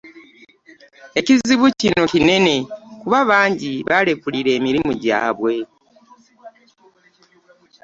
Ekizibu 1.19 1.67
kino 1.79 2.03
kinene 2.11 2.55
kuba 3.01 3.19
bangi 3.29 3.73
baalekulira 3.87 4.49
emirimu 4.57 4.91
gyabwe. 5.03 5.55